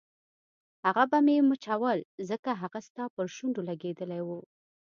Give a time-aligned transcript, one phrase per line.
[0.85, 1.99] هغه به مې مچول
[2.29, 4.39] ځکه هغه ستا پر شونډو لګېدلي وو.